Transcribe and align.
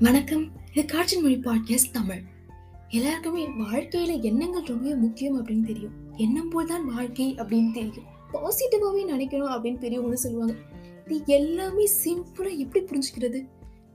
வணக்கம். 0.00 0.50
இது 0.74 0.84
காட்சி 0.84 1.20
மொழி 1.20 1.36
பாட்காஸ்ட் 1.36 1.92
தமிழ். 1.92 2.22
எல்லாருக்குமே 2.88 3.46
வாழ்க்கையில 3.46 4.20
எண்ணங்கள் 4.20 4.62
ரொம்பவே 4.62 4.94
முக்கியம் 4.94 5.46
அப்படின்னு 5.46 5.66
தெரியும். 5.66 5.92
எண்ணம் 6.16 6.48
போல் 6.48 6.66
தான் 6.66 6.94
வாழ்க்கை 6.94 7.34
அப்படின்னு 7.34 7.72
தெரியும். 7.72 8.04
பாசிட்டிவாகவே 8.32 9.10
நினைக்கணும் 9.10 9.52
அப்படின்னு 9.54 9.78
பெரியவங்களும் 9.78 10.24
சொல்லுவாங்க. 10.24 10.54
இது 11.06 11.22
எல்லாமே 11.26 11.88
சிம்பிளாக 12.04 12.56
எப்படி 12.56 12.84
புரிஞ்சுக்கிறது? 12.84 13.46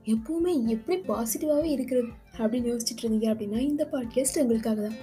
எப்பவுமே 0.04 0.66
எப்படி 0.66 1.00
பாசிட்டிவாகவே 1.00 1.64
இருக்கிறது? 1.64 2.08
அப்படின்னு 2.38 2.72
யோசிச்சுட்டு 2.72 3.02
இருந்தீங்க 3.02 3.30
அப்படின்னா 3.34 3.58
இந்த 3.58 3.88
பாட்காஸ்ட் 3.92 4.40
உங்களுக்காக 4.40 4.88
தான். 4.88 4.96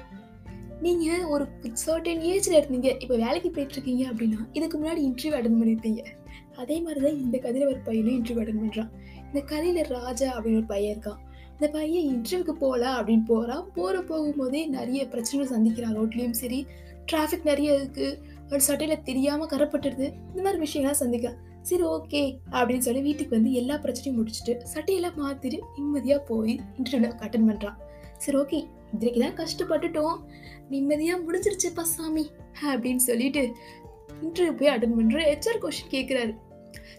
நீங்கள் 0.82 1.24
ஒரு 1.24 1.48
சர்டன் 1.86 2.22
ஏஜில் 2.22 2.60
இருந்தீங்க. 2.62 3.02
இப்போ 3.02 3.16
வேலைக்கு 3.16 3.50
போயிட்டுருக்கீங்க 3.50 4.06
அப்படின்னா 4.14 4.48
இதுக்கு 4.54 4.78
முன்னாடி 4.78 5.02
இன்டர்வியூ 5.10 5.36
அட்டன் 5.36 5.60
பண்ணியிருப்பீங்க. 5.62 6.06
அதே 6.56 6.82
மாதிரி 6.82 7.06
தான் 7.06 7.20
இந்த 7.20 7.38
கதிரவர் 7.38 7.84
பையனும் 7.84 8.24
இன்டர்வியூ 8.24 8.42
அட்டன் 8.42 8.62
பண்ணுறான் 8.62 8.90
இந்த 9.34 9.55
கதையில 9.55 9.82
ராஜா 9.82 10.34
அப்படின்னு 10.38 10.55
ஒரு 10.55 10.66
பையன் 10.66 10.92
இருக்கான். 10.96 11.20
இந்த 11.54 11.68
பையன் 11.68 12.05
இன்டர்வியூக்கு 12.14 12.52
போகல 12.52 12.86
அப்படின்னு 12.90 13.26
போகிறான் 13.28 13.66
போகிற 13.74 14.02
போகும்போதே 14.02 14.66
நிறைய 14.68 15.08
பிரச்சனைகள் 15.08 15.54
சந்திக்கிறான் 15.54 15.96
ரோட்லேயும் 15.96 16.32
சரி 16.32 16.66
டிராஃபிக் 17.05 17.44
நிறைய 17.44 17.74
இருக்குது 17.74 18.18
ஒரு 18.52 18.60
சட்டையில் 18.60 19.04
தெரியாமல் 19.04 19.48
கரப்பட்டுடுது 19.48 20.05
இந்த 20.32 20.41
மாதிரி 20.41 20.60
விஷயங்கள்லாம் 20.62 21.02
சந்திக்கிறான் 21.04 21.40
சரி 21.62 21.84
ஓகே 21.84 22.22
அப்படின்னு 22.52 22.77
சொல்லி 22.77 23.02
வீட்டுக்கு 23.02 23.36
வந்து 23.36 23.52
எல்லா 23.52 23.76
பிரச்சனையும் 23.76 24.18
முடிச்சுட்டு 24.20 24.54
சட்டையெல்லாம் 24.74 25.18
மாற்றிட்டு 25.18 25.60
நிம்மதியாக 25.77 26.24
போய் 26.24 26.60
இன்டர்வியூவில் 26.77 27.18
அட்டன் 27.22 27.48
பண்ணுறான் 27.50 27.77
சரி 28.18 28.38
ஓகே 28.38 28.60
இன்றைக்கு 28.94 29.20
தான் 29.20 29.38
கஷ்டப்பட்டுட்டோம். 29.38 30.18
நிம்மதியாக 30.70 31.24
முடிஞ்சிருச்சுப்பா 31.24 31.82
சாமி 31.82 32.26
அப்படின்னு 32.74 32.96
சொல்லிட்டு 32.96 33.44
இன்டர்வியூ 34.22 34.55
போய் 34.58 34.68
அட்டன் 34.68 34.98
பண்ணுற 34.98 35.22
ஹெச்ஆர் 35.22 35.62
கொஷின் 35.63 35.94
கேட்குறாரு 35.94 36.34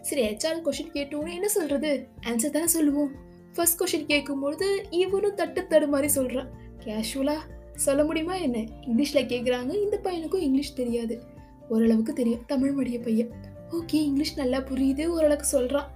சரி 0.01 0.23
ஹெச்ஆர் 0.27 0.63
கொஷின் 0.63 0.95
கேட்டோன்னு 0.95 1.33
என்ன 1.33 1.49
சொல்கிறது 1.49 2.09
ஆன்சர் 2.23 2.51
தானே 2.51 2.67
சொல்லுவோம். 2.67 3.11
ஃபர்ஸ்ட் 3.55 3.81
கொஷின் 3.81 4.09
கேட்கும்பொழுது 4.09 4.85
இவனும் 4.91 5.35
தட்டு 5.35 5.67
தடு 5.67 5.89
மாதிரி 5.89 6.09
சொல்கிறான் 6.09 6.49
கேஷுவலாக 6.85 7.39
சொல்ல 7.75 8.05
முடியுமா 8.05 8.35
என்ன? 8.35 8.59
இங்கிலீஷில் 8.59 9.29
கேட்குறாங்க 9.33 9.83
இந்த 9.83 10.01
பையனுக்கும் 10.05 10.41
இங்கிலீஷ் 10.41 10.75
தெரியாது. 10.75 11.23
ஓரளவுக்கு 11.69 12.13
தெரியும். 12.13 12.41
தமிழ் 12.47 12.75
மொழிய 12.79 13.03
பையன். 13.03 13.29
ஓகே 13.71 13.93
இங்கிலீஷ் 13.93 14.37
நல்லா 14.37 14.59
புரியுது 14.59 15.07
ஓரளவுக்கு 15.07 15.47
சொல்கிறான் 15.47 15.91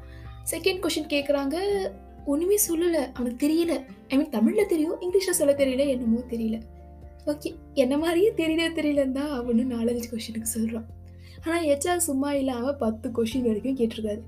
செகண்ட் 0.50 0.86
கொஷின் 0.86 1.12
கேட்குறாங்க 1.12 1.56
ஒன்றுமே 2.24 2.58
சொல்லலை. 2.68 3.10
அவனுக்கு 3.12 3.48
தெரியல. 3.48 3.84
ஐ 4.08 4.16
மீன் 4.16 4.28
தமிழில் 4.28 4.66
தெரியும் 4.66 5.00
இங்கிலீஷில் 5.00 5.38
சொல்ல 5.40 5.54
தெரியல 5.54 5.88
என்னமோ 5.88 6.18
தெரியல. 6.18 6.60
ஓகே 7.26 7.54
என்ன 7.74 7.98
மாதிரியே 7.98 8.30
தெரியல 8.30 8.68
தெரியலன்னு 8.70 9.10
தான் 9.10 9.40
அவனு 9.40 9.62
நாலஞ்சு 9.74 10.02
கொஷினுக்கு 10.10 10.42
சொல்கிறான் 10.42 10.97
ஆனால் 11.44 11.64
ஹெச்ஆர் 11.68 12.06
சும்மா 12.08 12.32
இல்லாமல் 12.32 12.76
பத்து 12.76 13.08
கொஷின் 13.16 13.46
வரைக்கும் 13.48 13.78
கேட்டிருக்காரு. 13.80 14.22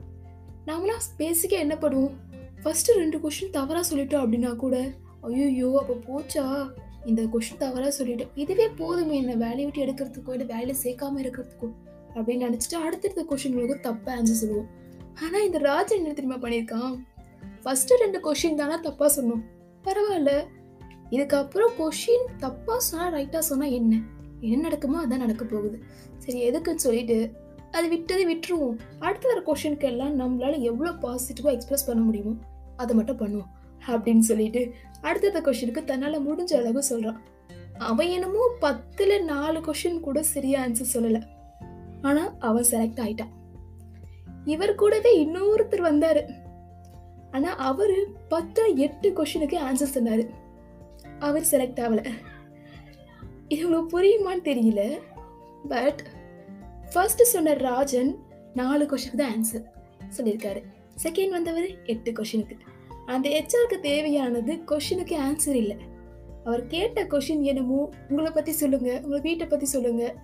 நாமளாம் 0.69 1.07
பேசிக்க 1.21 1.55
என்ன 1.65 1.75
பண்ணுவோம்? 1.85 2.15
ஃபஸ்ட்டு 2.63 2.97
ரெண்டு 3.03 3.19
கொஷின் 3.25 3.55
தவறாக 3.59 3.85
சொல்லிட்டோம் 3.91 4.23
அப்படின்னா 4.25 4.51
கூட 4.57 4.77
ஐயோ 5.29 5.69
அப்போ 5.81 5.95
போச்சா? 6.09 6.45
இந்த 7.11 7.23
கொஷின் 7.33 7.63
தவறாக 7.65 7.93
சொல்லிட்டோம். 7.99 8.33
இதுவே 8.43 8.67
போதுமே 8.81 9.15
என்ன 9.23 9.35
வேலையை 9.45 9.65
விட்டு 9.67 9.85
எடுக்கிறதுக்கோ 9.85 10.33
இல்லை 10.37 10.47
வேலையை 10.55 10.77
சேர்க்காம 10.85 11.21
இருக்கிறதுக்கோ 11.25 11.69
அப்படின்னு 12.15 12.47
நினச்சிட்டு 12.49 12.79
அடுத்தடுத்த 12.85 13.23
கொஷின்களுக்கு 13.31 13.77
தப்பாக 13.89 14.17
ஆன்சர் 14.19 14.41
சொல்லுவோம். 14.43 14.69
ஆனால் 15.25 15.45
இந்த 15.47 15.59
ராஜா 15.59 15.93
என்ன 15.97 16.13
தெரியுமா 16.13 16.39
பண்ணியிருக்கான்? 16.45 16.95
ஃபஸ்ட்டு 17.65 18.01
ரெண்டு 18.03 18.21
கொஷின் 18.27 18.61
தானே 18.61 18.77
தப்பாக 18.89 19.11
சொன்னோம். 19.17 19.43
பரவாயில்ல. 19.87 20.33
இதுக்கப்புறம் 21.15 21.73
கொஷின் 21.79 22.27
தப்பாக 22.45 22.81
சொன்னால் 22.89 23.15
ரைட்டாக 23.17 23.45
சொன்னால் 23.51 23.77
என்ன? 23.79 23.95
என்ன 24.49 24.63
நடக்குமோ 24.67 24.99
அதான் 25.05 25.25
நடக்க 25.25 25.45
போகுது. 25.45 25.79
சரி 26.25 26.39
எதுக்குன்னு 26.51 26.85
சொல்லிட்டு 26.87 27.19
அது 27.79 27.87
விட்டதை 27.89 28.25
விட்டுருவோம். 28.31 28.79
அடுத்து 28.99 29.27
வர 29.31 29.41
கொஷனுக்கு 29.49 29.89
எல்லாம் 29.91 30.15
நம்மளால 30.21 30.61
எவ்வளோ 30.71 30.93
பாசிட்டிவாக 31.05 31.57
எக்ஸ்பிரஸ் 31.57 31.89
பண்ண 31.89 32.03
முடியுமோ 32.03 32.33
அதை 32.77 32.95
மட்டும் 32.97 33.21
பண்ணுவோம் 33.23 33.51
அப்படின்னு 33.89 34.25
சொல்லிட்டு 34.31 34.63
அடுத்தடுத்த 35.01 35.41
கொஷனுக்கு 35.49 35.83
தன்னால் 35.85 36.25
முடிஞ்ச 36.29 36.53
அளவு 36.61 36.83
சொல்கிறான் 36.83 37.21
அவன் 37.91 38.09
என்னமோ 38.09 38.43
பத்தில் 38.65 39.15
நாலு 39.25 39.61
கொஷின் 39.61 40.01
கூட 40.07 40.23
சரியா 40.23 40.59
ஆன்சர் 40.65 40.93
சொல்லலை. 40.95 41.21
ஆனால் 42.09 42.33
அவன் 42.49 42.67
செலக்ட் 42.71 43.01
ஆயிட்டான். 43.05 43.33
இவர் 44.45 44.75
கூடவே 44.75 45.11
இன்னொருத்தர் 45.25 45.89
வந்தார். 45.89 46.21
ஆனால் 47.31 47.59
அவர் 47.71 47.97
பத்து 48.29 48.63
எட்டு 48.87 49.09
கொஷினுக்கு 49.11 49.57
ஆன்சர் 49.69 49.95
சொன்னார். 49.97 50.25
அவர் 51.19 51.49
செலக்ட் 51.51 51.81
ஆகலை. 51.85 52.05
இது 53.53 53.61
உங்களுக்கு 53.67 53.93
புரியுமான்னு 53.95 54.43
தெரியல 54.49 54.83
பட் 55.73 56.01
ஃபர்ஸ்ட் 56.93 57.23
சொன்ன 57.35 57.55
ராஜன் 57.69 58.11
நாலு 58.61 58.85
கொஷனுக்கு 58.91 59.21
தான் 59.21 59.33
ஆன்சர் 59.37 59.65
சொல்லியிருக்காரு. 60.17 60.61
செகண்ட் 61.05 61.35
வந்தவர் 61.37 61.69
எட்டு 61.93 62.11
கொஷினுக்கு 62.19 62.57
அந்த 63.15 63.27
ஹெச்ஆருக்கு 63.37 63.79
தேவையானது 63.89 64.53
கொஷினுக்கு 64.71 65.15
ஆன்சர் 65.27 65.59
இல்லை. 65.63 65.77
அவர் 66.47 66.63
கேட்ட 66.75 67.01
கொஷின் 67.13 67.43
என்னமோ 67.51 67.81
உங்களை 68.11 68.31
பற்றி 68.37 68.53
சொல்லுங்கள் 68.61 69.01
உங்கள் 69.05 69.25
வீட்டை 69.27 69.47
பற்றி 69.53 69.67
சொல்லுங்கள் 69.75 70.15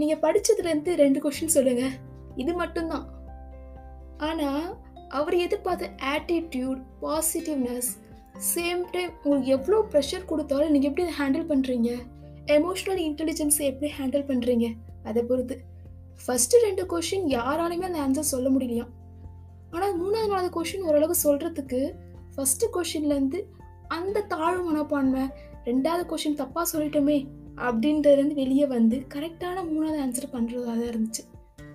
நீங்கள் 0.00 0.22
படித்ததுலேருந்து 0.24 0.94
ரெண்டு 1.02 1.18
கொஷின் 1.24 1.54
சொல்லுங்கள் 1.56 1.94
இது 2.42 2.52
மட்டும்தான். 2.62 3.06
ஆனால் 4.28 4.66
அவர் 5.18 5.36
எதிர்பார்த்த 5.44 5.90
ஆட்டிடியூட் 6.14 6.80
பாசிட்டிவ்னஸ் 7.04 7.90
சேம் 8.52 8.82
டைம் 8.94 9.12
உங்களுக்கு 9.22 9.54
எவ்வளோ 9.56 9.78
ப்ரெஷர் 9.92 10.28
கொடுத்தாலும் 10.30 10.74
நீங்கள் 10.74 10.90
எப்படி 10.90 11.04
அதை 11.06 11.16
ஹேண்டில் 11.20 11.48
பண்ணுறீங்க 11.50 11.90
எமோஷ்னல் 12.56 13.00
இன்டெலிஜென்ஸை 13.08 13.64
எப்படி 13.66 13.92
ஹேண்டில் 13.98 14.28
பண்ணுறீங்க 14.28 14.66
அதை 15.02 15.22
பொறுத்து. 15.22 15.56
ஃபஸ்ட்டு 16.24 16.60
ரெண்டு 16.64 16.86
கொஷின் 16.86 17.26
யாராலையுமே 17.26 17.86
அந்த 17.88 18.00
ஆன்சர் 18.04 18.32
சொல்ல 18.32 18.48
முடியலையா 18.50 18.86
ஆனால் 19.70 19.94
மூணாவது 20.00 20.28
நாலாவது 20.28 20.50
கொஷின் 20.56 20.82
ஓரளவு 20.82 21.14
சொல்கிறதுக்கு 21.22 21.80
ஃபஸ்ட்டு 22.34 22.66
கொஷின்லேருந்து 22.76 23.38
அந்த 23.88 24.20
தாழ்வு 24.20 24.62
மனப்பான்மை 24.70 25.24
ரெண்டாவது 25.64 26.04
கொஷின் 26.12 26.38
தப்பாக 26.40 26.66
சொல்லிட்டோமே 26.72 27.26
அப்படின்றதுலேருந்து 27.56 28.34
வெளியே 28.34 28.66
வந்து 28.66 28.96
கரெக்டான 29.14 29.56
மூணாவது 29.70 29.98
ஆன்சர் 30.04 30.32
பண்ணுறதாக 30.34 30.74
தான் 30.78 30.90
இருந்துச்சு. 30.92 31.22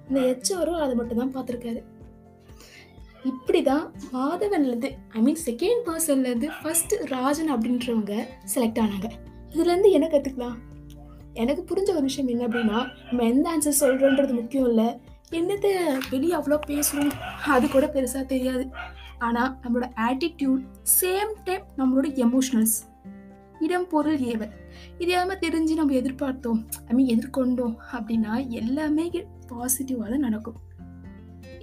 இந்த 0.09 0.19
ஹெச்ஆரும் 0.19 0.83
அதை 0.83 0.95
மட்டும் 0.95 1.17
தான் 1.17 1.33
பார்த்துருக்காரு. 1.35 1.81
இப்படி 3.25 3.61
தான் 3.61 3.93
மாதவன்லேருந்து 4.13 4.91
ஐ 5.09 5.21
மீன் 5.21 5.41
செகண்ட் 5.45 5.81
பர்சன்லேருந்து 5.87 6.49
ஃபஸ்ட்டு 6.59 7.01
ராஜன் 7.05 7.51
அப்படின்றவங்க 7.55 8.13
செலக்ட் 8.55 8.81
ஆனாங்க. 8.83 9.09
இதுலேருந்து 9.53 9.91
என்ன 9.97 10.07
கற்றுக்கலாம் 10.13 10.57
எனக்கு 11.41 11.61
புரிஞ்ச 11.69 11.89
ஒரு 11.97 12.05
விஷயம் 12.09 12.29
என்ன 12.33 12.43
அப்படின்னா 12.47 12.79
நம்ம 13.07 13.25
எந்த 13.31 13.45
ஆன்சர் 13.51 13.81
சொல்கிறோன்றது 13.83 14.33
முக்கியம் 14.39 14.67
இல்லை. 14.69 14.87
என்னத்தை 15.39 15.71
வெளியே 16.13 16.33
அவ்வளோ 16.37 16.57
பேசுகிறோம் 16.67 17.11
அது 17.55 17.65
கூட 17.67 17.87
பெருசாக 17.95 18.23
தெரியாது. 18.33 18.63
ஆனால் 19.27 19.51
நம்மளோட 19.63 19.87
ஆட்டிடியூட் 20.07 20.63
சேம் 20.99 21.33
டைம் 21.47 21.65
நம்மளோட 21.79 22.07
எமோஷனல்ஸ் 22.25 22.77
இடம் 23.65 23.87
பொருள் 23.87 24.21
ஏவல். 24.31 24.53
இது 25.01 25.09
எல்லாமே 25.11 25.35
தெரிஞ்சு 25.45 25.73
நம்ம 25.79 25.95
எதிர்பார்த்தோம். 26.01 26.59
ஐ 26.89 26.93
மீன் 26.97 27.11
எதிர்கொண்டோம் 27.15 27.75
அப்படின்னா 27.97 28.33
எல்லாமே 28.61 29.05
பாசிட்டிவாக 29.51 30.09
தான் 30.13 30.25
நடக்கும். 30.27 30.59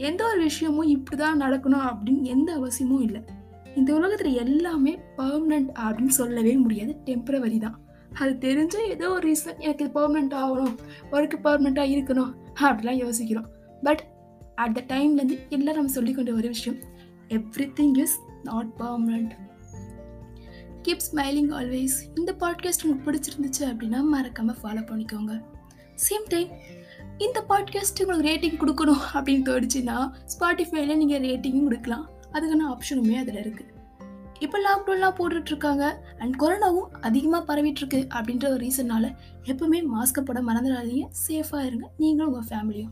எந்த 0.08 0.22
ஒரு 0.30 0.40
விஷயமும் 0.48 0.92
இப்படி 0.94 1.16
தான் 1.22 1.42
நடக்கணும் 1.44 1.86
அப்படின்னு 1.90 2.22
எந்த 2.34 2.50
அவசியமும் 2.58 3.04
இல்லை. 3.06 3.22
இந்த 3.80 3.90
உலகத்தில் 3.94 4.38
எல்லாமே 4.44 4.92
பர்மனண்ட் 5.16 5.70
அப்படின்னு 5.84 6.14
சொல்லவே 6.20 6.56
முடியாது. 6.56 6.92
டெம்பரவரி 7.04 7.58
தான். 7.58 7.76
அது 8.20 8.32
தெரிஞ்ச 8.44 8.74
ஏதோ 8.88 9.06
ஒரு 9.10 9.24
ரீசன் 9.28 9.58
எனக்கு 9.58 9.84
இது 9.84 9.94
பர்மனெண்ட் 9.96 10.36
ஆகணும். 10.42 10.76
ஒர்க்கு 11.12 11.38
பர்மனெண்ட்டாக 11.46 11.92
இருக்கணும் 11.94 12.30
அப்படிலாம் 12.60 13.00
யோசிக்கிறோம். 13.04 13.48
பட் 13.82 14.02
அட் 14.54 14.74
த 14.78 14.82
டைம்லேருந்து 14.94 15.36
எல்லாம் 15.48 15.76
நம்ம 15.78 15.92
சொல்லிக்கொண்ட 15.94 16.32
ஒரு 16.34 16.48
விஷயம் 16.54 16.78
everything 17.80 17.98
is 18.04 18.16
not 18.42 18.70
permanent 18.78 19.34
keep 20.82 21.06
smiling 21.08 21.52
always 21.58 21.96
இந்த 22.18 22.32
பாட்காஸ்ட் 22.40 22.84
உங்களுக்கு 22.84 23.06
பிடிச்சிருந்துச்சு 23.06 23.62
அப்படின்னா 23.70 24.00
மறக்காமல் 24.14 24.60
ஃபாலோ 24.62 24.82
பண்ணிக்கோங்க. 24.90 25.32
சேம் 26.08 26.26
டைம் 26.28 26.50
இந்த 27.18 27.38
பாட்காஸ்ட்டு 27.50 28.04
உங்களுக்கு 28.04 28.28
ரேட்டிங் 28.30 28.60
கொடுக்கணும் 28.62 29.04
அப்படின்னு 29.14 29.46
தோடிச்சுன்னா 29.50 29.98
ஸ்பாட்டிஃபைல 30.34 30.96
நீங்கள் 31.02 31.24
ரேட்டிங்கும் 31.28 31.68
கொடுக்கலாம். 31.68 32.06
அதுக்கான 32.36 32.64
ஆப்ஷனுமே 32.72 33.14
அதில் 33.20 33.40
இருக்குது 33.42 33.72
இப்போ 34.38 34.58
லாக்டவுன்லாம் 34.58 35.14
போட்டுட்ருக்காங்க. 35.14 35.92
அண்ட் 36.18 36.34
கொரோனாவும் 36.38 36.92
அதிகமாக 37.00 37.56
பரவிட்டுருக்கு 37.56 38.06
அப்படின்ற 38.14 38.48
ஒரு 38.48 38.66
ரீசன்னால் 38.66 39.16
எப்பவுமே 39.42 39.84
மாஸ்க் 39.94 40.20
போட 40.20 40.42
மறந்துடாதீங்க. 40.42 41.08
சேஃபாக 41.28 41.64
இருங்க. 41.64 41.90
நீங்களும் 41.96 42.32
உங்கள் 42.32 42.58
ஃபேமிலியும் 42.58 42.90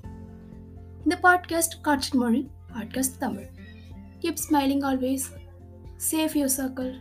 இந்த 1.03 1.19
podcast 1.23 1.81
Kaatchi 1.83 2.19
Mozhi 2.19 2.49
podcast 2.75 3.19
Tamil. 3.19 3.49
Keep 4.21 4.37
smiling 4.51 4.85
always 4.85 5.43
safe 6.11 6.35
your 6.35 6.49
circle 6.57 6.95